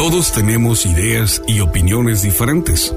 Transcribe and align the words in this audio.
Todos 0.00 0.32
tenemos 0.32 0.86
ideas 0.86 1.42
y 1.46 1.60
opiniones 1.60 2.22
diferentes. 2.22 2.94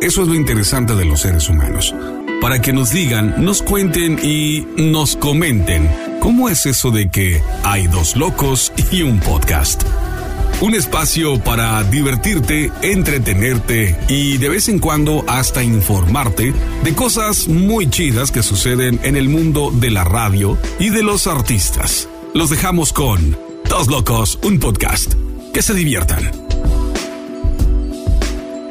Eso 0.00 0.22
es 0.22 0.28
lo 0.28 0.36
interesante 0.36 0.94
de 0.94 1.04
los 1.04 1.22
seres 1.22 1.48
humanos. 1.48 1.92
Para 2.40 2.62
que 2.62 2.72
nos 2.72 2.92
digan, 2.92 3.44
nos 3.44 3.60
cuenten 3.60 4.20
y 4.22 4.64
nos 4.76 5.16
comenten 5.16 5.90
cómo 6.20 6.48
es 6.48 6.64
eso 6.66 6.92
de 6.92 7.10
que 7.10 7.42
hay 7.64 7.88
dos 7.88 8.14
locos 8.14 8.72
y 8.92 9.02
un 9.02 9.18
podcast. 9.18 9.82
Un 10.60 10.76
espacio 10.76 11.42
para 11.42 11.82
divertirte, 11.82 12.70
entretenerte 12.82 13.98
y 14.08 14.36
de 14.36 14.48
vez 14.48 14.68
en 14.68 14.78
cuando 14.78 15.24
hasta 15.26 15.64
informarte 15.64 16.54
de 16.84 16.94
cosas 16.94 17.48
muy 17.48 17.90
chidas 17.90 18.30
que 18.30 18.44
suceden 18.44 19.00
en 19.02 19.16
el 19.16 19.28
mundo 19.28 19.72
de 19.72 19.90
la 19.90 20.04
radio 20.04 20.56
y 20.78 20.90
de 20.90 21.02
los 21.02 21.26
artistas. 21.26 22.08
Los 22.32 22.48
dejamos 22.48 22.92
con 22.92 23.36
Dos 23.68 23.88
Locos, 23.88 24.38
un 24.44 24.60
podcast. 24.60 25.14
Que 25.52 25.62
se 25.62 25.72
diviertan. 25.72 26.43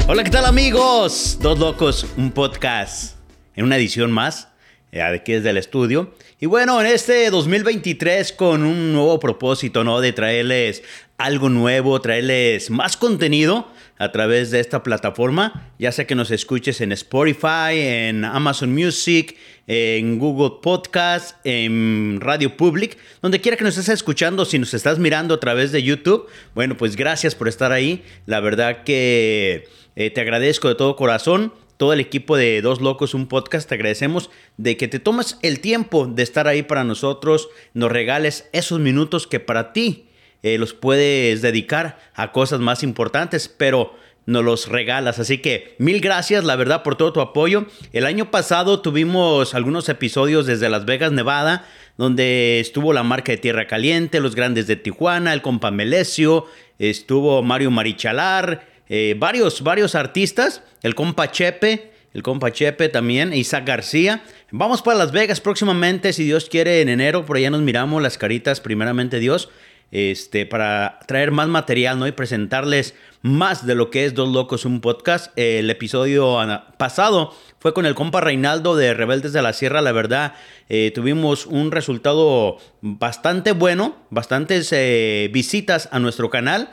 Hola, 0.06 0.26
¿qué 0.26 0.32
tal 0.32 0.44
amigos? 0.44 1.38
Dos 1.40 1.58
Locos, 1.58 2.06
un 2.18 2.32
podcast. 2.32 3.16
En 3.56 3.64
una 3.64 3.78
edición 3.78 4.12
más, 4.12 4.50
de 4.92 5.02
aquí 5.02 5.32
desde 5.32 5.52
el 5.52 5.58
estudio. 5.58 6.14
Y 6.42 6.46
bueno, 6.46 6.82
en 6.82 6.88
este 6.88 7.30
2023 7.30 8.34
con 8.34 8.66
un 8.66 8.92
nuevo 8.92 9.18
propósito, 9.18 9.86
¿no? 9.86 10.02
De 10.02 10.12
traerles 10.12 10.84
algo 11.18 11.48
nuevo, 11.48 12.02
traerles 12.02 12.70
más 12.70 12.98
contenido 12.98 13.70
a 14.04 14.12
través 14.12 14.52
de 14.52 14.60
esta 14.60 14.84
plataforma, 14.84 15.72
ya 15.80 15.92
sea 15.92 16.06
que 16.06 16.14
nos 16.14 16.30
escuches 16.30 16.82
en 16.82 16.92
Spotify, 16.92 17.72
en 17.74 18.26
Amazon 18.26 18.74
Music, 18.74 19.38
en 19.66 20.20
Google 20.20 20.58
Podcast, 20.62 21.38
en 21.46 22.20
Radio 22.20 22.58
Public, 22.58 22.98
donde 23.22 23.40
quiera 23.40 23.56
que 23.56 23.64
nos 23.64 23.78
estés 23.78 23.94
escuchando, 23.94 24.44
si 24.44 24.60
nos 24.60 24.74
estás 24.74 25.00
mirando 25.00 25.36
a 25.36 25.40
través 25.40 25.72
de 25.72 25.82
YouTube, 25.84 26.28
bueno, 26.54 26.76
pues 26.76 26.98
gracias 26.98 27.34
por 27.34 27.48
estar 27.48 27.72
ahí. 27.72 28.04
La 28.26 28.42
verdad 28.42 28.84
que 28.84 29.70
eh, 29.96 30.10
te 30.10 30.22
agradezco 30.22 30.68
de 30.68 30.76
todo 30.76 30.96
corazón. 30.96 31.54
Todo 31.78 31.92
el 31.92 32.00
equipo 32.00 32.38
de 32.38 32.62
Dos 32.62 32.82
Locos, 32.82 33.14
un 33.14 33.28
podcast, 33.28 33.68
te 33.68 33.76
agradecemos 33.76 34.30
de 34.58 34.78
que 34.78 34.88
te 34.88 35.00
tomes 35.00 35.40
el 35.42 35.60
tiempo 35.60 36.06
de 36.06 36.22
estar 36.22 36.48
ahí 36.48 36.62
para 36.62 36.84
nosotros, 36.84 37.50
nos 37.74 37.92
regales 37.92 38.48
esos 38.54 38.80
minutos 38.80 39.26
que 39.26 39.40
para 39.40 39.74
ti 39.74 40.08
eh, 40.44 40.58
los 40.58 40.74
puedes 40.74 41.42
dedicar 41.42 41.98
a 42.14 42.34
cosas 42.34 42.60
más 42.60 42.84
importantes, 42.84 43.48
pero 43.48 43.96
nos 44.26 44.44
los 44.44 44.68
regalas. 44.68 45.20
Así 45.20 45.40
que 45.40 45.76
mil 45.78 46.00
gracias, 46.02 46.44
la 46.44 46.56
verdad, 46.56 46.84
por 46.84 46.96
todo 46.96 47.14
tu 47.14 47.22
apoyo. 47.22 47.66
El 47.92 48.06
año 48.06 48.32
pasado 48.32 48.82
tuvimos 48.82 49.54
algunos 49.54 49.90
episodios 49.90 50.46
desde 50.46 50.70
Las 50.70 50.86
Vegas, 50.86 51.12
Nevada, 51.12 51.66
donde 51.98 52.60
estuvo 52.60 52.94
la 52.94 53.04
marca 53.04 53.32
de 53.32 53.38
Tierra 53.38 53.68
Caliente, 53.68 54.20
los 54.20 54.36
grandes 54.36 54.68
de 54.68 54.76
Tijuana, 54.76 55.34
el 55.34 55.42
compa 55.42 55.72
Melesio, 55.72 56.48
estuvo 56.80 57.44
Mario 57.44 57.72
Marichalar, 57.72 58.68
eh, 58.90 59.16
varios, 59.18 59.62
varios 59.62 59.96
artistas, 59.96 60.64
el 60.82 60.96
compa 60.96 61.32
Chepe. 61.32 61.92
El 62.14 62.22
compa 62.22 62.52
Chepe 62.52 62.90
también, 62.90 63.34
Isaac 63.34 63.66
García. 63.66 64.24
Vamos 64.52 64.84
para 64.84 65.00
Las 65.00 65.12
Vegas 65.12 65.42
próximamente, 65.42 66.14
si 66.14 66.24
Dios 66.24 66.48
quiere, 66.48 66.80
en 66.82 66.90
enero. 66.90 67.26
Por 67.26 67.38
allá 67.38 67.50
nos 67.50 67.62
miramos 67.62 68.04
las 68.04 68.20
caritas, 68.20 68.62
primeramente 68.62 69.18
Dios 69.18 69.50
este, 69.94 70.48
para 70.48 70.98
traer 71.06 71.30
más 71.30 71.48
material 71.48 72.00
¿no? 72.00 72.08
y 72.08 72.12
presentarles 72.12 72.96
más 73.22 73.68
de 73.68 73.76
lo 73.76 73.92
que 73.92 74.06
es 74.06 74.16
Dos 74.16 74.28
Locos, 74.28 74.66
un 74.66 74.82
podcast. 74.82 75.32
El 75.38 75.70
episodio 75.70 76.40
pasado 76.78 77.32
fue 77.60 77.76
con 77.76 77.86
el 77.86 77.94
compa 77.94 78.20
Reinaldo 78.20 78.76
de 78.76 78.96
Rebeldes 78.96 79.34
de 79.34 79.44
la 79.44 79.54
Sierra. 79.54 79.84
La 79.84 79.92
verdad, 79.92 80.34
eh, 80.68 80.92
tuvimos 80.96 81.46
un 81.46 81.72
resultado 81.72 82.58
bastante 82.82 83.52
bueno, 83.52 83.96
bastantes 84.10 84.70
eh, 84.72 85.30
visitas 85.32 85.90
a 85.92 86.00
nuestro 86.00 86.32
canal. 86.32 86.72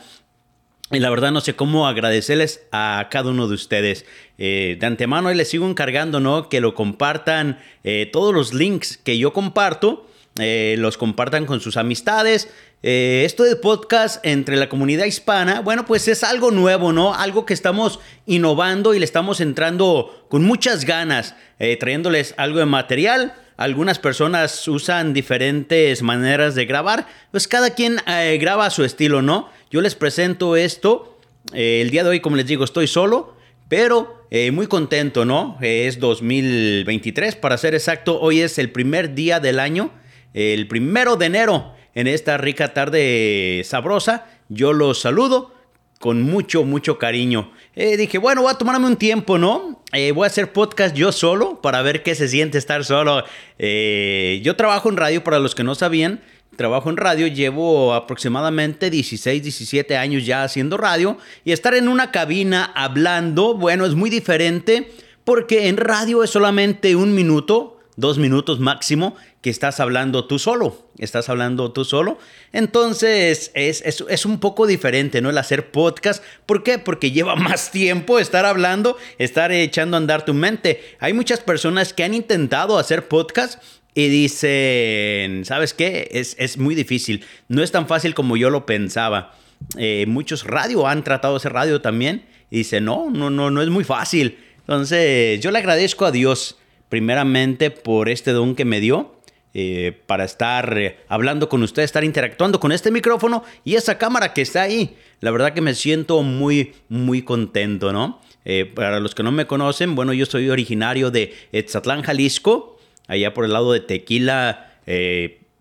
Y 0.91 0.99
la 0.99 1.11
verdad 1.11 1.31
no 1.31 1.43
sé 1.43 1.55
cómo 1.55 1.87
agradecerles 1.87 2.67
a 2.73 3.09
cada 3.11 3.31
uno 3.31 3.47
de 3.47 3.55
ustedes. 3.55 4.07
Eh, 4.39 4.79
de 4.81 4.87
antemano 4.87 5.31
les 5.31 5.51
sigo 5.51 5.69
encargando, 5.69 6.21
¿no? 6.21 6.49
Que 6.49 6.63
lo 6.63 6.75
compartan 6.75 7.59
todos 8.13 8.35
los 8.35 8.55
links 8.55 8.97
que 8.97 9.19
yo 9.19 9.35
comparto. 9.35 10.07
los 10.37 10.97
compartan 10.97 11.45
con 11.45 11.61
sus 11.61 11.77
amistades, 11.77 12.49
eh, 12.83 13.25
esto 13.27 13.43
de 13.43 13.57
podcast 13.57 14.25
entre 14.25 14.57
la 14.57 14.71
comunidad 14.71 15.05
hispana, 15.05 15.61
bueno, 15.61 15.85
pues 15.85 16.09
es 16.09 16.25
algo 16.25 16.51
nuevo, 16.51 16.95
¿no? 16.95 17.15
Algo 17.15 17.45
que 17.45 17.53
estamos 17.53 18.01
innovando 18.25 18.95
y 18.95 18.99
le 18.99 19.05
estamos 19.05 19.43
entrando 19.43 20.25
con 20.31 20.45
muchas 20.45 20.87
ganas, 20.87 21.35
eh, 21.59 21.77
trayéndoles 21.77 22.33
algo 22.39 22.59
de 22.59 22.65
material. 22.65 23.35
Algunas 23.59 23.99
personas 23.99 24.67
usan 24.67 25.13
diferentes 25.13 26.01
maneras 26.01 26.55
de 26.55 26.65
grabar, 26.65 27.07
pues 27.31 27.47
cada 27.47 27.75
quien 27.75 27.99
eh, 28.07 28.39
graba 28.41 28.65
a 28.65 28.71
su 28.71 28.83
estilo, 28.83 29.21
¿no? 29.21 29.51
Yo 29.71 29.83
les 29.83 29.95
presento 29.95 30.57
esto. 30.57 31.19
el 31.53 31.91
día 31.91 32.03
de 32.03 32.11
hoy, 32.11 32.21
como 32.21 32.37
les 32.37 32.47
digo, 32.47 32.65
estoy 32.65 32.87
solo, 32.87 33.35
pero 33.69 34.21
muy 34.53 34.69
contento, 34.69 35.25
¿no? 35.25 35.59
es 35.61 35.99
2023, 35.99 37.35
para 37.35 37.59
ser 37.59 37.75
exacto, 37.75 38.21
hoy 38.21 38.41
es 38.41 38.59
el 38.59 38.71
primer 38.71 39.15
día 39.15 39.41
del 39.41 39.59
año, 39.59 39.91
el 40.35 40.69
primero 40.69 41.17
de 41.17 41.27
enero 41.27 41.75
en 41.95 42.07
esta 42.07 42.37
rica 42.37 42.75
tarde 42.75 43.63
sabrosa. 43.65 44.27
Yo 44.49 44.73
los 44.73 45.01
saludo 45.01 45.53
con 46.01 46.23
mucho, 46.23 46.65
mucho 46.65 46.99
cariño. 46.99 47.53
Eh, 47.77 47.99
dije, 47.99 48.17
bueno, 48.17 48.43
voy 48.43 48.51
a 48.51 48.59
tomarme 48.59 48.87
un 48.87 48.97
tiempo, 48.97 49.37
¿no? 49.37 49.83
Eh, 49.93 50.13
voy 50.13 50.25
a 50.25 50.29
hacer 50.29 50.51
podcast 50.51 50.97
yo 50.97 51.13
solo 51.13 51.61
para 51.61 51.83
ver 51.83 52.03
qué 52.03 52.15
se 52.15 52.27
siente 52.27 52.57
estar 52.57 52.85
solo. 52.87 53.23
Eh, 53.59 54.41
yo 54.43 54.57
trabajo 54.57 54.89
en 54.89 54.97
radio, 54.97 55.23
para 55.23 55.39
los 55.39 55.55
que 55.55 55.63
no 55.63 55.75
sabían. 55.75 56.21
Trabajo 56.57 56.89
en 56.89 56.97
radio, 56.97 57.27
llevo 57.27 57.95
aproximadamente 57.95 58.91
16, 58.91 59.43
17 59.43 59.97
años 59.97 60.25
ya 60.25 60.43
haciendo 60.43 60.79
radio 60.79 61.19
y 61.45 61.53
estar 61.53 61.75
en 61.75 61.87
una 61.87 62.11
cabina 62.11 62.73
hablando, 62.75 63.55
bueno, 63.55 63.87
es 63.87 63.95
muy 63.95 64.11
diferente 64.11 64.91
porque 65.25 65.69
en 65.69 65.77
radio 65.77 66.25
es 66.25 66.31
solamente 66.31 66.97
un 66.97 67.15
minuto, 67.15 67.79
dos 67.97 68.19
minutos 68.19 68.59
máximo 68.59 69.17
que 69.41 69.51
estás 69.51 69.81
hablando 69.81 70.27
tú 70.27 70.39
solo, 70.39 70.91
estás 70.99 71.29
hablando 71.29 71.73
tú 71.73 71.85
solo. 71.85 72.19
Entonces 72.53 73.51
es, 73.55 73.83
es, 73.85 74.27
un 74.27 74.39
poco 74.39 74.67
diferente, 74.67 75.23
¿no? 75.23 75.31
El 75.31 75.39
hacer 75.39 75.71
podcast. 75.71 76.23
¿Por 76.45 76.63
qué? 76.63 76.79
Porque 76.79 77.11
lleva 77.11 77.37
más 77.37 77.71
tiempo 77.71 78.19
estar 78.19 78.45
hablando, 78.45 78.97
estar 79.19 79.51
echando 79.51 79.97
a 79.97 79.99
andar 79.99 80.25
tu 80.25 80.35
mente. 80.35 80.83
Hay 80.99 81.15
muchas 81.15 81.41
personas 81.41 81.95
que 81.95 82.05
han 82.05 82.15
intentado 82.15 82.79
hacer 82.79 83.09
podcast 83.09 83.63
y 83.95 84.09
dicen, 84.09 85.45
¿sabes 85.45 85.75
qué? 85.75 86.09
Es, 86.13 86.37
es 86.39 86.59
muy 86.59 86.75
difícil, 86.75 87.25
no 87.49 87.63
es 87.63 87.73
tan 87.73 87.89
fácil 87.89 88.15
como 88.15 88.37
yo 88.37 88.51
lo 88.51 88.67
pensaba. 88.67 89.35
Eh, 89.79 90.05
muchos 90.07 90.45
radio 90.45 90.87
han 90.87 91.03
tratado 91.05 91.35
de 91.35 91.39
hacer 91.39 91.53
radio 91.53 91.81
también 91.81 92.25
y 92.51 92.59
dicen, 92.59 92.85
no, 92.85 93.11
no, 93.11 93.31
no, 93.31 93.51
no 93.51 93.63
es 93.63 93.69
muy 93.69 93.85
fácil. 93.85 94.39
Entonces 94.59 95.41
yo 95.41 95.51
le 95.51 95.59
agradezco 95.59 96.05
a 96.05 96.13
Dios 96.13 96.57
primeramente 96.89 97.71
por 97.71 98.09
este 98.09 98.33
don 98.33 98.55
que 98.55 98.65
me 98.65 98.81
dio 98.81 99.20
eh, 99.53 99.99
para 100.07 100.25
estar 100.25 100.79
eh, 100.79 100.99
hablando 101.09 101.49
con 101.49 101.63
ustedes, 101.65 101.87
estar 101.87 102.05
interactuando 102.05 102.61
con 102.61 102.71
este 102.71 102.93
micrófono 102.93 103.43
y 103.65 103.75
esa 103.75 103.99
cámara 103.99 104.33
que 104.33 104.43
está 104.43 104.63
ahí. 104.63 104.97
La 105.21 105.33
verdad 105.33 105.55
que 105.55 105.61
me 105.61 105.75
siento 105.75 106.23
muy, 106.23 106.75
muy 106.89 107.23
contento, 107.23 107.93
¿no? 107.93 108.21
Eh, 108.45 108.71
para 108.73 109.01
los 109.01 109.15
que 109.15 109.25
no 109.25 109.33
me 109.33 109.49
conocen, 109.49 109.97
bueno, 109.97 110.13
yo 110.13 110.25
soy 110.25 110.49
originario 110.51 111.11
de 111.11 111.35
Etzatlán, 111.51 112.03
Jalisco, 112.03 112.79
allá 113.09 113.35
por 113.35 113.45
el 113.45 113.53
lado 113.53 113.73
de 113.73 113.81
Tequila, 113.81 114.69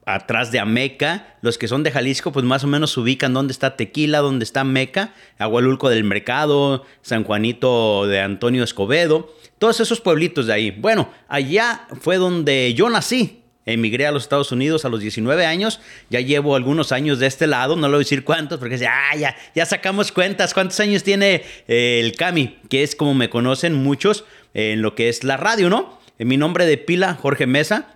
atrás 0.06 0.52
de 0.52 0.60
Ameca. 0.60 1.38
Los 1.42 1.58
que 1.58 1.68
son 1.68 1.84
de 1.84 1.92
Jalisco, 1.92 2.32
pues 2.32 2.46
más 2.46 2.64
o 2.64 2.68
menos 2.68 2.96
ubican 2.98 3.34
dónde 3.34 3.54
está 3.54 3.76
Tequila, 3.76 4.20
dónde 4.20 4.44
está 4.44 4.64
Meca, 4.64 5.14
Agualulco 5.38 5.90
del 5.90 6.04
Mercado, 6.04 6.86
San 7.02 7.24
Juanito 7.24 8.06
de 8.08 8.20
Antonio 8.20 8.64
Escobedo, 8.64 9.34
todos 9.58 9.80
esos 9.80 10.02
pueblitos 10.02 10.48
de 10.48 10.54
ahí. 10.54 10.72
Bueno, 10.72 11.10
allá 11.28 11.88
fue 12.02 12.18
donde 12.18 12.74
yo 12.74 12.90
nací, 12.90 13.39
emigré 13.72 14.07
a 14.07 14.12
los 14.12 14.24
Estados 14.24 14.52
Unidos 14.52 14.85
a 14.85 14.90
los 14.90 15.00
19 15.00 15.46
años, 15.46 15.80
ya 16.09 16.19
llevo 16.19 16.56
algunos 16.56 16.91
años 16.91 17.19
de 17.19 17.28
este 17.28 17.47
lado, 17.47 17.75
no 17.75 17.88
le 17.88 17.94
voy 17.94 17.97
a 17.97 18.00
decir 18.00 18.24
cuántos, 18.24 18.59
porque 18.59 18.75
ah, 18.88 19.16
ya, 19.16 19.35
ya 19.56 19.66
sacamos 19.66 20.11
cuentas, 20.11 20.53
cuántos 20.53 20.79
años 20.79 21.03
tiene 21.03 21.44
eh, 21.67 21.99
el 22.03 22.16
Cami, 22.16 22.58
que 22.70 22.84
es 22.84 22.96
como 22.96 23.14
me 23.14 23.29
conocen 23.29 23.73
muchos 23.73 24.26
en 24.53 24.82
lo 24.82 24.96
que 24.96 25.09
es 25.09 25.23
la 25.23 25.38
radio, 25.38 25.70
¿no? 25.70 25.99
En 26.17 26.28
mi 26.28 26.38
nombre 26.38 26.66
de 26.66 26.78
pila, 26.78 27.16
Jorge 27.16 27.47
Mesa. 27.47 27.96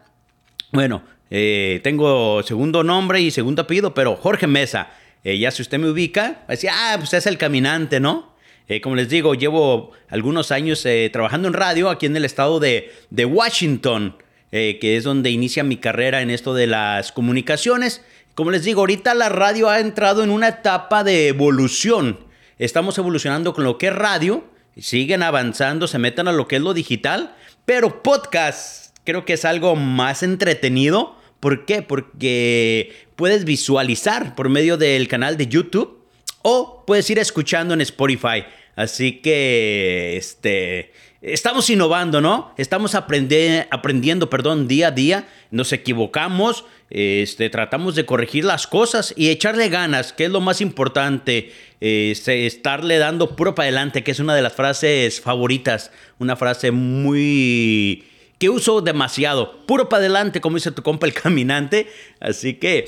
Bueno, 0.72 1.04
eh, 1.30 1.82
tengo 1.84 2.42
segundo 2.44 2.84
nombre 2.84 3.22
y 3.22 3.32
segundo 3.32 3.64
apellido, 3.64 3.94
pero 3.94 4.16
Jorge 4.16 4.48
Mesa. 4.48 4.92
Eh, 5.24 5.38
ya 5.38 5.52
si 5.52 5.62
usted 5.62 5.80
me 5.80 5.90
ubica, 5.90 6.40
va 6.42 6.46
a 6.50 6.52
decir, 6.52 6.70
ah, 6.72 6.96
pues 6.98 7.14
es 7.14 7.26
el 7.28 7.38
caminante, 7.38 8.00
¿no? 8.00 8.34
como 8.82 8.96
les 8.96 9.08
digo, 9.08 9.36
llevo 9.36 9.92
algunos 10.10 10.52
años 10.52 10.88
trabajando 11.12 11.48
en 11.48 11.54
radio 11.54 11.92
aquí 11.92 12.08
en 12.08 12.16
el 12.16 12.26
estado 12.26 12.60
de 12.60 12.90
Washington. 13.24 14.16
Eh, 14.56 14.78
que 14.80 14.98
es 14.98 15.04
donde 15.04 15.32
inicia 15.32 15.64
mi 15.64 15.78
carrera 15.78 16.22
en 16.22 16.30
esto 16.30 16.54
de 16.54 16.68
las 16.68 17.12
comunicaciones. 17.12 18.04
Como 18.36 18.52
les 18.52 18.64
digo, 18.64 18.82
ahorita 18.82 19.16
la 19.16 19.28
radio 19.28 19.68
ha 19.68 19.80
entrado 19.80 20.24
en 20.24 20.30
una 20.30 20.50
etapa 20.50 21.04
de 21.04 21.28
evolución. 21.28 22.20
Estamos 22.60 22.96
evolucionando 23.00 23.56
con 23.56 23.64
lo 23.64 23.80
que 23.80 23.88
es 23.88 23.96
radio, 23.96 24.44
siguen 24.78 25.24
avanzando, 25.24 25.88
se 25.88 25.98
meten 25.98 26.28
a 26.28 26.32
lo 26.32 26.48
que 26.48 26.58
es 26.58 26.62
lo 26.62 26.76
digital, 26.76 27.36
pero 27.66 28.04
podcast 28.04 28.96
creo 29.04 29.26
que 29.26 29.34
es 29.34 29.44
algo 29.44 29.76
más 29.76 30.22
entretenido. 30.22 31.16
¿Por 31.40 31.66
qué? 31.66 31.82
Porque 31.82 32.94
puedes 33.16 33.46
visualizar 33.46 34.36
por 34.36 34.50
medio 34.50 34.78
del 34.78 35.08
canal 35.08 35.36
de 35.36 35.48
YouTube 35.48 36.06
o 36.44 36.84
puedes 36.86 37.10
ir 37.10 37.18
escuchando 37.18 37.74
en 37.74 37.82
Spotify. 37.82 38.46
Así 38.76 39.22
que, 39.22 40.18
este, 40.18 40.92
estamos 41.22 41.70
innovando, 41.70 42.22
¿no? 42.22 42.54
Estamos 42.58 42.96
aprendiendo, 42.96 44.30
perdón, 44.30 44.68
día 44.68 44.88
a 44.88 44.92
día. 44.92 45.28
Nos 45.52 45.72
equivocamos, 45.74 46.66
este, 46.90 47.50
tratamos 47.50 47.96
de 47.96 48.06
corregir 48.06 48.46
las 48.46 48.68
cosas 48.68 49.14
y 49.16 49.30
echarle 49.30 49.70
ganas, 49.70 50.14
que 50.14 50.26
es 50.26 50.32
lo 50.32 50.42
más 50.42 50.62
importante. 50.62 51.52
Este, 51.80 52.46
estarle 52.46 52.98
dando 52.98 53.36
puro 53.36 53.56
para 53.56 53.66
adelante, 53.66 54.04
que 54.04 54.12
es 54.12 54.20
una 54.20 54.36
de 54.36 54.42
las 54.42 54.54
frases 54.54 55.22
favoritas. 55.22 55.92
Una 56.18 56.36
frase 56.36 56.72
muy 56.72 58.06
que 58.40 58.50
uso 58.50 58.82
demasiado. 58.82 59.66
Puro 59.66 59.88
para 59.88 60.02
adelante, 60.02 60.42
como 60.42 60.58
dice 60.58 60.72
tu 60.72 60.84
compa 60.84 61.08
el 61.08 61.14
caminante. 61.22 61.88
Así 62.20 62.56
que 62.56 62.86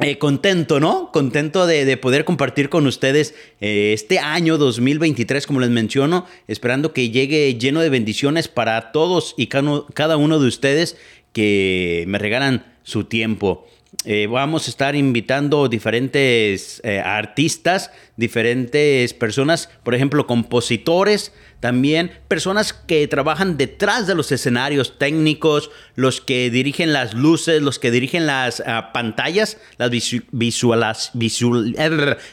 eh, 0.00 0.18
contento, 0.18 0.80
¿no? 0.80 1.12
Contento 1.12 1.66
de, 1.66 1.96
poder 1.96 2.24
compartir 2.24 2.68
con 2.68 2.86
ustedes 2.86 3.34
eh, 3.60 3.92
este 3.92 4.18
año 4.18 4.58
2023, 4.58 5.46
como 5.46 5.60
les 5.60 5.70
menciono, 5.70 6.26
esperando 6.48 6.92
que 6.92 7.10
llegue 7.10 7.54
lleno 7.54 7.80
de 7.80 7.90
bendiciones 7.90 8.48
para 8.48 8.90
todos 8.90 9.34
y 9.36 9.46
cada 9.46 10.16
uno 10.16 10.40
de 10.40 10.48
ustedes 10.48 10.96
que 11.32 12.04
me 12.08 12.18
regalan 12.18 12.64
su 12.82 13.04
tiempo. 13.04 13.66
Eh, 14.04 14.26
vamos 14.26 14.66
a 14.66 14.70
estar 14.70 14.94
invitando 14.94 15.68
diferentes 15.68 16.82
artistas, 17.04 17.90
diferentes 18.16 19.14
personas, 19.14 19.68
por 19.82 19.94
ejemplo, 19.94 20.26
compositores, 20.26 21.32
también 21.64 22.12
personas 22.28 22.74
que 22.74 23.08
trabajan 23.08 23.56
detrás 23.56 24.06
de 24.06 24.14
los 24.14 24.30
escenarios 24.30 24.98
técnicos, 24.98 25.70
los 25.94 26.20
que 26.20 26.50
dirigen 26.50 26.92
las 26.92 27.14
luces, 27.14 27.62
los 27.62 27.78
que 27.78 27.90
dirigen 27.90 28.26
las 28.26 28.62
ah, 28.66 28.90
pantallas, 28.92 29.56
las 29.78 29.90
visualas, 30.30 31.10
visual, 31.14 31.74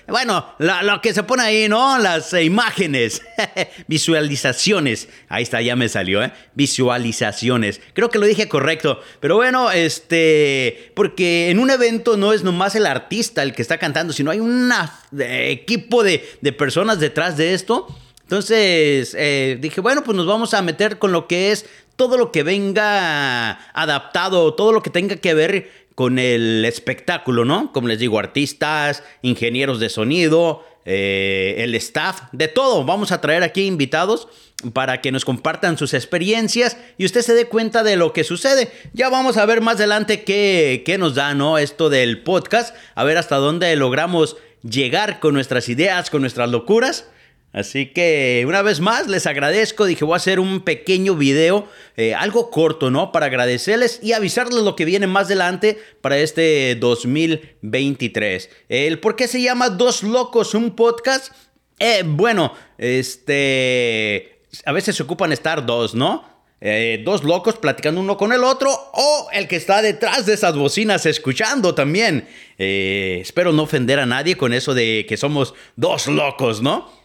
bueno, 0.10 0.54
lo, 0.58 1.00
que 1.00 1.14
se 1.14 1.24
pone 1.24 1.44
ahí, 1.44 1.70
¿no? 1.70 1.98
Las 1.98 2.34
eh, 2.34 2.44
imágenes, 2.44 3.22
visualizaciones. 3.88 5.08
Ahí 5.30 5.44
está, 5.44 5.62
ya 5.62 5.78
me 5.78 5.88
salió, 5.88 6.22
¿eh? 6.22 6.34
Visualizaciones. 6.56 7.80
Creo 7.94 8.10
que 8.10 8.20
lo 8.20 8.26
dije 8.26 8.50
correcto. 8.50 9.00
Pero 9.22 9.38
bueno, 9.38 9.72
este, 9.72 10.92
porque 10.94 11.51
en 11.52 11.60
un 11.60 11.70
evento 11.70 12.16
no 12.16 12.32
es 12.32 12.44
nomás 12.44 12.76
el 12.76 12.86
artista 12.86 13.44
el 13.44 13.54
que 13.54 13.62
está 13.62 13.78
cantando, 13.78 14.14
sino 14.14 14.32
hay 14.32 14.40
un 14.40 14.72
eh, 15.20 15.52
equipo 15.52 16.02
de, 16.02 16.20
personas 16.58 17.00
detrás 17.02 17.36
de 17.36 17.54
esto 17.54 17.88
entonces 18.22 19.14
eh, 19.20 19.58
dije, 19.60 19.82
bueno, 19.82 20.02
pues 20.06 20.16
nos 20.16 20.26
vamos 20.26 20.54
a 20.54 20.62
meter 20.62 20.98
con 20.98 21.12
lo 21.12 21.28
que 21.28 21.52
es 21.52 21.66
todo 21.98 22.18
lo 22.18 22.32
que 22.32 22.44
venga 22.44 23.60
adaptado, 23.74 24.54
todo 24.54 24.72
lo 24.72 24.82
que 24.82 24.90
tenga 24.90 25.18
que 25.18 25.34
ver 25.34 25.70
con 25.94 26.20
el 26.20 26.64
espectáculo, 26.64 27.44
¿no? 27.44 27.74
Como 27.74 27.90
les 27.90 28.00
digo, 28.00 28.18
artistas, 28.18 29.04
ingenieros 29.22 29.82
de 29.82 29.90
sonido, 29.90 30.64
eh, 30.86 31.56
el 31.60 31.76
staff, 31.76 32.22
de 32.32 32.48
todo. 32.48 32.84
Vamos 32.86 33.12
a 33.12 33.22
traer 33.22 33.44
aquí 33.44 33.66
invitados 33.66 34.28
para 34.74 35.02
que 35.02 35.12
nos 35.12 35.26
compartan 35.26 35.78
sus 35.78 35.94
experiencias 35.94 36.78
y 36.98 37.06
usted 37.06 37.22
se 37.22 37.34
dé 37.34 37.46
cuenta 37.46 37.84
de 37.84 37.96
lo 37.96 38.14
que 38.14 38.24
sucede. 38.24 38.72
Ya 38.94 39.10
vamos 39.10 39.38
a 39.38 39.46
ver 39.46 39.62
más 39.62 39.76
adelante 39.76 40.24
qué, 40.24 40.84
qué 40.86 40.98
nos 40.98 41.16
da, 41.16 41.34
¿no? 41.34 41.58
Esto 41.58 41.90
del 41.90 42.22
podcast, 42.22 42.76
a 42.96 43.04
ver 43.04 43.18
hasta 43.18 43.38
dónde 43.38 43.76
logramos 43.76 44.38
llegar 44.64 45.20
con 45.20 45.34
nuestras 45.34 45.70
ideas, 45.70 46.10
con 46.10 46.22
nuestras 46.22 46.50
locuras. 46.50 47.06
Así 47.54 47.88
que 47.88 48.46
una 48.48 48.62
vez 48.62 48.80
más 48.80 49.08
les 49.08 49.28
agradezco, 49.28 49.86
dije 49.86 50.06
voy 50.06 50.14
a 50.14 50.18
hacer 50.18 50.40
un 50.40 50.62
pequeño 50.62 51.16
video, 51.16 51.68
eh, 51.98 52.16
algo 52.16 52.50
corto, 52.50 52.90
¿no? 52.90 53.12
Para 53.12 53.26
agradecerles 53.26 54.00
y 54.02 54.14
avisarles 54.14 54.64
lo 54.64 54.78
que 54.78 54.86
viene 54.86 55.06
más 55.06 55.26
adelante 55.26 55.78
para 56.00 56.18
este 56.18 56.76
2023. 56.76 58.50
El 58.70 59.00
por 59.00 59.18
qué 59.18 59.28
se 59.28 59.42
llama 59.42 59.70
Dos 59.70 60.04
Locos, 60.04 60.54
un 60.54 60.76
podcast. 60.76 61.34
Eh, 61.80 62.04
bueno, 62.06 62.54
este... 62.78 64.44
A 64.66 64.72
veces 64.72 64.96
se 64.96 65.04
ocupan 65.04 65.32
estar 65.32 65.66
dos, 65.66 65.96
¿no? 65.96 66.30
Eh, 66.60 67.02
dos 67.04 67.24
locos 67.24 67.58
platicando 67.58 68.02
uno 68.02 68.18
con 68.18 68.34
el 68.34 68.44
otro 68.44 68.70
o 68.70 69.28
el 69.34 69.48
que 69.48 69.56
está 69.56 69.82
detrás 69.82 70.26
de 70.26 70.34
esas 70.36 70.56
bocinas 70.56 71.06
escuchando 71.06 71.74
también. 71.74 72.28
espero 72.58 73.52
no 73.52 73.64
ofender 73.64 74.00
a 74.00 74.06
nadie 74.06 74.38
con 74.38 74.54
eso 74.54 74.74
de 74.74 75.06
que 75.08 75.18
somos 75.18 75.54
dos 75.76 76.08
locos, 76.08 76.62
¿no? 76.62 77.01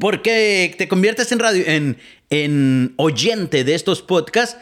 Porque 0.00 0.74
te 0.78 0.88
conviertes 0.88 1.32
en, 1.32 1.38
radio, 1.38 1.64
en, 1.66 1.98
en 2.30 2.94
oyente 2.96 3.64
de 3.64 3.74
estos 3.74 4.00
podcasts 4.02 4.56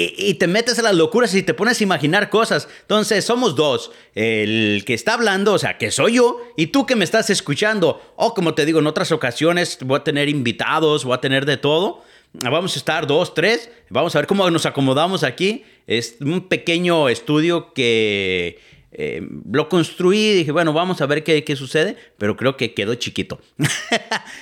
y, 0.00 0.34
te 0.34 0.46
metes 0.46 0.78
a 0.78 0.82
las 0.82 0.94
locuras 0.94 1.34
y 1.34 1.42
te 1.42 1.54
pones 1.54 1.80
a 1.80 1.82
imaginar 1.82 2.30
cosas. 2.30 2.68
Entonces, 2.82 3.24
somos 3.24 3.56
dos. 3.56 3.90
El 4.14 4.84
que 4.86 4.94
está 4.94 5.14
hablando, 5.14 5.54
o 5.54 5.58
sea, 5.58 5.76
que 5.76 5.90
soy 5.90 6.14
yo, 6.14 6.40
y 6.56 6.68
tú 6.68 6.86
que 6.86 6.94
me 6.94 7.02
estás 7.02 7.30
escuchando. 7.30 8.00
O 8.14 8.32
como 8.32 8.54
te 8.54 8.64
digo, 8.64 8.78
en 8.78 8.86
otras 8.86 9.10
ocasiones 9.10 9.78
voy 9.80 9.98
a 9.98 10.04
tener 10.04 10.28
invitados, 10.28 11.04
voy 11.04 11.14
a 11.14 11.20
tener 11.20 11.46
de 11.46 11.56
todo. 11.56 12.04
Vamos 12.32 12.76
a 12.76 12.78
estar 12.78 13.08
dos, 13.08 13.34
tres. 13.34 13.72
Vamos 13.90 14.14
a 14.14 14.20
ver 14.20 14.28
cómo 14.28 14.48
nos 14.50 14.66
acomodamos 14.66 15.24
aquí. 15.24 15.64
Es 15.88 16.16
un 16.20 16.46
pequeño 16.46 17.08
estudio 17.08 17.72
que 17.72 18.60
eh, 19.00 19.22
lo 19.48 19.68
construí 19.68 20.18
y 20.18 20.34
dije, 20.34 20.50
bueno, 20.50 20.72
vamos 20.72 21.00
a 21.00 21.06
ver 21.06 21.22
qué, 21.22 21.54
sucede, 21.54 21.96
pero 22.18 22.36
creo 22.36 22.56
que 22.56 22.74
quedó 22.74 22.96
chiquito. 22.96 23.40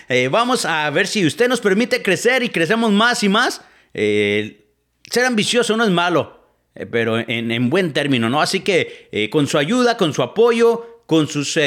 Eh, 0.08 0.29
vamos 0.29 0.64
a 0.64 0.88
ver 0.91 1.08
si 1.08 1.26
usted 1.26 1.49
nos 1.49 1.61
permite 1.61 2.00
crecer 2.00 2.44
y 2.44 2.49
crecemos 2.49 2.93
más 2.93 3.25
y 3.25 3.29
más. 3.29 3.61
Eh, 3.93 4.69
ser 5.11 5.25
ambicioso 5.25 5.76
no 5.76 5.85
es 5.85 5.91
malo, 5.91 6.49
pero 6.93 7.19
en, 7.19 7.70
buen 7.70 7.93
término, 7.93 8.31
¿no? 8.31 8.41
Así 8.41 8.61
que 8.61 9.29
con 9.32 9.49
su 9.49 9.58
ayuda, 9.58 9.97
con 9.97 10.14
su 10.14 10.23
apoyo, 10.23 11.03
con 11.06 11.26
sus... 11.26 11.58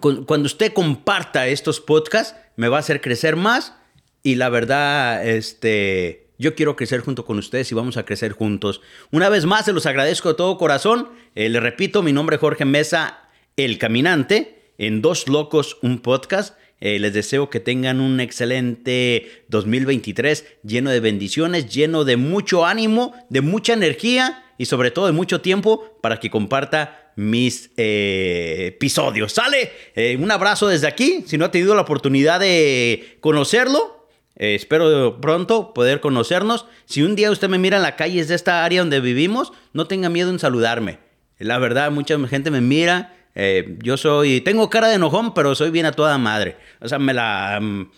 cuando 0.00 0.46
usted 0.46 0.72
comparta 0.74 1.48
estos 1.48 1.80
podcasts, 1.80 2.36
me 2.56 2.68
va 2.68 2.76
a 2.76 2.80
hacer 2.80 3.00
crecer 3.00 3.34
más 3.34 3.74
y 4.22 4.34
la 4.34 4.50
verdad, 4.50 5.26
este 5.26 6.25
yo 6.38 6.54
quiero 6.54 6.76
crecer 6.76 7.00
junto 7.00 7.24
con 7.24 7.38
ustedes 7.38 7.70
y 7.72 7.74
vamos 7.74 7.96
a 7.96 8.04
crecer 8.04 8.32
juntos. 8.32 8.80
Una 9.10 9.28
vez 9.28 9.46
más, 9.46 9.64
se 9.64 9.72
los 9.72 9.86
agradezco 9.86 10.30
de 10.30 10.34
todo 10.34 10.58
corazón. 10.58 11.08
Eh, 11.34 11.48
les 11.48 11.62
repito, 11.62 12.02
mi 12.02 12.12
nombre 12.12 12.36
es 12.36 12.40
Jorge 12.40 12.64
Mesa, 12.64 13.28
el 13.56 13.78
caminante, 13.78 14.72
en 14.78 15.00
Dos 15.00 15.28
Locos, 15.28 15.78
un 15.82 16.00
podcast. 16.00 16.58
Eh, 16.78 16.98
les 16.98 17.14
deseo 17.14 17.48
que 17.48 17.58
tengan 17.58 18.00
un 18.00 18.20
excelente 18.20 19.44
2023 19.48 20.44
lleno 20.62 20.90
de 20.90 21.00
bendiciones, 21.00 21.72
lleno 21.72 22.04
de 22.04 22.18
mucho 22.18 22.66
ánimo, 22.66 23.14
de 23.30 23.40
mucha 23.40 23.72
energía 23.72 24.44
y 24.58 24.66
sobre 24.66 24.90
todo 24.90 25.06
de 25.06 25.12
mucho 25.12 25.40
tiempo 25.40 25.98
para 26.02 26.20
que 26.20 26.28
comparta 26.28 27.12
mis 27.16 27.70
eh, 27.78 28.72
episodios. 28.74 29.32
¿Sale? 29.32 29.72
un 30.18 30.30
abrazo 30.30 30.68
desde 30.68 30.86
aquí. 30.86 31.24
Si 31.26 31.38
no 31.38 31.46
ha 31.46 31.50
tenido 31.50 31.74
la 31.74 31.80
oportunidad 31.80 32.40
de 32.40 33.16
conocerlo, 33.20 33.95
eh, 34.36 34.54
espero 34.54 35.20
pronto 35.20 35.72
poder 35.72 36.00
conocernos. 36.00 36.66
Si 36.84 37.02
un 37.02 37.16
día 37.16 37.30
usted 37.30 37.48
me 37.48 37.58
mira 37.58 37.78
en 37.78 37.82
la 37.82 37.96
calle 37.96 38.24
de 38.24 38.34
esta 38.34 38.64
área 38.64 38.80
donde 38.80 39.00
vivimos, 39.00 39.52
no 39.72 39.86
tenga 39.86 40.08
miedo 40.08 40.30
en 40.30 40.38
saludarme. 40.38 40.98
La 41.38 41.58
verdad, 41.58 41.90
mucha 41.90 42.18
gente 42.28 42.50
me 42.50 42.60
mira. 42.60 43.14
Eh, 43.34 43.76
yo 43.82 43.96
soy, 43.96 44.40
tengo 44.40 44.70
cara 44.70 44.88
de 44.88 44.94
enojón, 44.94 45.34
pero 45.34 45.54
soy 45.54 45.70
bien 45.70 45.86
a 45.86 45.92
toda 45.92 46.16
madre. 46.18 46.56
O 46.80 46.88
sea, 46.88 46.98
me 46.98 47.12
la... 47.12 47.58
Mm, 47.60 47.90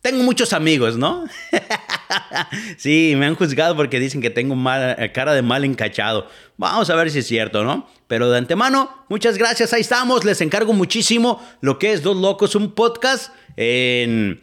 tengo 0.00 0.22
muchos 0.22 0.52
amigos, 0.52 0.96
¿no? 0.96 1.24
sí, 2.76 3.14
me 3.16 3.26
han 3.26 3.36
juzgado 3.36 3.74
porque 3.74 3.98
dicen 3.98 4.20
que 4.20 4.30
tengo 4.30 4.54
eh, 4.70 5.12
cara 5.12 5.32
de 5.32 5.42
mal 5.42 5.64
encachado. 5.64 6.28
Vamos 6.56 6.90
a 6.90 6.94
ver 6.94 7.10
si 7.10 7.20
es 7.20 7.26
cierto, 7.26 7.64
¿no? 7.64 7.88
Pero 8.06 8.30
de 8.30 8.38
antemano, 8.38 9.06
muchas 9.08 9.38
gracias. 9.38 9.72
Ahí 9.72 9.80
estamos. 9.80 10.24
Les 10.24 10.40
encargo 10.40 10.72
muchísimo 10.72 11.42
lo 11.62 11.78
que 11.78 11.92
es 11.92 12.02
Dos 12.02 12.16
Locos, 12.16 12.54
un 12.54 12.72
podcast 12.72 13.32
en 13.56 14.42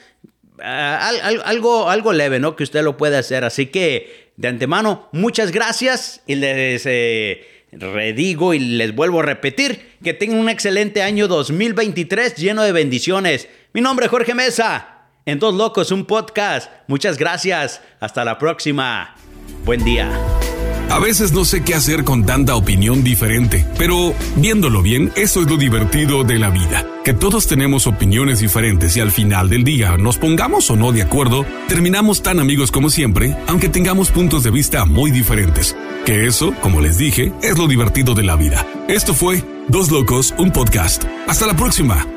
ah, 0.62 1.08
algo, 1.44 1.88
algo 1.88 2.12
leve, 2.12 2.38
¿no? 2.38 2.56
Que 2.56 2.64
usted 2.64 2.82
lo 2.82 2.96
puede 2.96 3.16
hacer. 3.16 3.44
Así 3.44 3.66
que, 3.66 4.32
de 4.36 4.48
antemano, 4.48 5.08
muchas 5.12 5.52
gracias 5.52 6.22
y 6.26 6.36
les 6.36 6.84
eh, 6.86 7.46
redigo 7.72 8.54
y 8.54 8.58
les 8.58 8.94
vuelvo 8.94 9.20
a 9.20 9.25
repetir 9.25 9.96
que 10.02 10.14
tengan 10.14 10.38
un 10.38 10.48
excelente 10.48 11.02
año 11.02 11.28
2023 11.28 12.36
lleno 12.36 12.62
de 12.62 12.72
bendiciones. 12.72 13.48
Mi 13.72 13.80
nombre 13.80 14.06
es 14.06 14.10
Jorge 14.10 14.34
Mesa. 14.34 14.92
En 15.26 15.40
Dos 15.40 15.54
Locos, 15.54 15.90
un 15.90 16.04
podcast. 16.04 16.70
Muchas 16.86 17.18
gracias. 17.18 17.82
Hasta 17.98 18.25
la 18.25 18.38
próxima. 18.38 19.16
Buen 19.64 19.84
día. 19.84 20.08
A 20.88 21.00
veces 21.00 21.32
no 21.32 21.44
sé 21.44 21.62
qué 21.62 21.74
hacer 21.74 22.04
con 22.04 22.24
tanta 22.24 22.54
opinión 22.54 23.02
diferente, 23.02 23.66
pero 23.76 24.14
viéndolo 24.36 24.82
bien, 24.82 25.12
eso 25.16 25.42
es 25.42 25.50
lo 25.50 25.56
divertido 25.56 26.22
de 26.22 26.38
la 26.38 26.48
vida, 26.48 26.86
que 27.04 27.12
todos 27.12 27.48
tenemos 27.48 27.88
opiniones 27.88 28.38
diferentes 28.38 28.96
y 28.96 29.00
al 29.00 29.10
final 29.10 29.48
del 29.48 29.64
día, 29.64 29.96
nos 29.96 30.16
pongamos 30.16 30.70
o 30.70 30.76
no 30.76 30.92
de 30.92 31.02
acuerdo, 31.02 31.44
terminamos 31.68 32.22
tan 32.22 32.38
amigos 32.38 32.70
como 32.70 32.88
siempre, 32.88 33.36
aunque 33.48 33.68
tengamos 33.68 34.10
puntos 34.10 34.44
de 34.44 34.50
vista 34.50 34.84
muy 34.84 35.10
diferentes. 35.10 35.76
Que 36.04 36.26
eso, 36.26 36.54
como 36.62 36.80
les 36.80 36.98
dije, 36.98 37.32
es 37.42 37.58
lo 37.58 37.66
divertido 37.66 38.14
de 38.14 38.22
la 38.22 38.36
vida. 38.36 38.64
Esto 38.86 39.12
fue 39.12 39.42
Dos 39.68 39.90
Locos, 39.90 40.34
un 40.38 40.52
podcast. 40.52 41.04
Hasta 41.26 41.48
la 41.48 41.56
próxima. 41.56 42.15